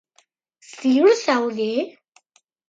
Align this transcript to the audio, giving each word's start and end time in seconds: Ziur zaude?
Ziur 0.71 1.13
zaude? 1.25 1.69